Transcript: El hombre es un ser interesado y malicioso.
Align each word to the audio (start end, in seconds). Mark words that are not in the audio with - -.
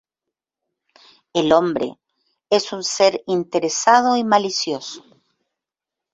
El 1.31 1.53
hombre 1.53 1.99
es 2.49 2.73
un 2.73 2.83
ser 2.83 3.21
interesado 3.27 4.17
y 4.17 4.23
malicioso. 4.23 5.03